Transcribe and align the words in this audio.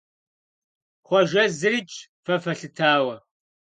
Хъуэжэ 1.07 1.43
зырикӀщ 1.57 1.95
фэ 2.23 2.35
фэлъытауэ. 2.43 3.15